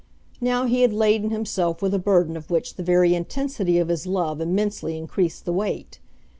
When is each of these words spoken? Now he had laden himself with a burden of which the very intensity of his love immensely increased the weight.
Now 0.41 0.65
he 0.65 0.81
had 0.81 0.93
laden 0.93 1.29
himself 1.29 1.79
with 1.79 1.93
a 1.93 1.99
burden 1.99 2.35
of 2.35 2.49
which 2.49 2.73
the 2.73 2.81
very 2.81 3.13
intensity 3.13 3.77
of 3.77 3.89
his 3.89 4.07
love 4.07 4.41
immensely 4.41 4.97
increased 4.97 5.45
the 5.45 5.53
weight. 5.53 5.99